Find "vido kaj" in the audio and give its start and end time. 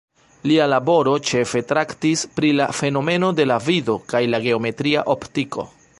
3.69-4.23